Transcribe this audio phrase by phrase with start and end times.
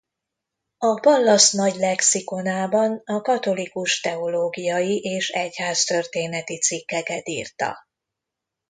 [0.77, 7.77] A Pallas Nagy Lexikonában a katolikus teológiai és egyháztörténeti cikkeket írta.